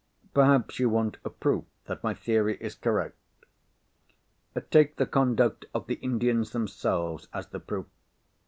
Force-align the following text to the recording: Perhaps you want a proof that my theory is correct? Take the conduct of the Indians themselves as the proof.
Perhaps 0.33 0.79
you 0.79 0.89
want 0.89 1.17
a 1.23 1.29
proof 1.29 1.63
that 1.85 2.03
my 2.03 2.15
theory 2.15 2.57
is 2.59 2.73
correct? 2.73 3.19
Take 4.71 4.95
the 4.95 5.05
conduct 5.05 5.65
of 5.75 5.85
the 5.85 5.99
Indians 6.01 6.53
themselves 6.53 7.27
as 7.35 7.49
the 7.49 7.59
proof. 7.59 7.85